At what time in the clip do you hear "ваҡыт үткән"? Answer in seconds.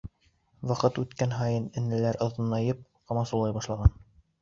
0.71-1.35